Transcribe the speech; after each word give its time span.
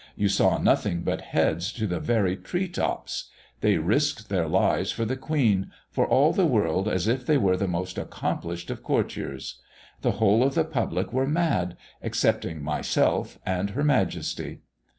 You 0.15 0.29
saw 0.29 0.57
nothing 0.57 1.03
but 1.03 1.21
heads 1.21 1.71
to 1.73 1.85
the 1.85 1.99
very 1.99 2.35
tree 2.35 2.67
tops. 2.67 3.25
They 3.59 3.77
risked 3.77 4.29
their 4.29 4.47
lives 4.47 4.91
for 4.91 5.05
the 5.05 5.15
Queen, 5.15 5.69
for 5.91 6.07
all 6.07 6.33
the 6.33 6.47
world 6.47 6.87
as 6.87 7.07
if 7.07 7.23
they 7.27 7.37
were 7.37 7.55
the 7.55 7.67
most 7.67 7.99
accomplished 7.99 8.71
of 8.71 8.81
courtiers. 8.81 9.61
The 10.01 10.13
whole 10.13 10.41
of 10.41 10.55
the 10.55 10.65
public 10.65 11.13
were 11.13 11.27
mad, 11.27 11.77
excepting 12.01 12.63
myself 12.63 13.37
and 13.45 13.69
her 13.69 13.83
Majesty." 13.83 14.61